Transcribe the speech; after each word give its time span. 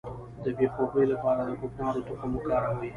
د 0.43 0.45
بې 0.57 0.67
خوبۍ 0.73 1.05
لپاره 1.13 1.41
د 1.45 1.51
کوکنارو 1.61 2.05
تخم 2.07 2.31
وکاروئ 2.35 2.89